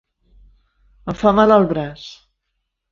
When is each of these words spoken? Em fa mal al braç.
Em 1.13 1.21
fa 1.21 1.35
mal 1.41 1.57
al 1.59 1.71
braç. 1.75 2.11